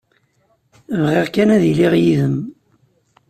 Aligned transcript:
Bɣiɣ 1.03 1.27
kan 1.33 1.49
ad 1.55 1.63
iliɣ 1.71 1.93
yid-m. 2.03 2.37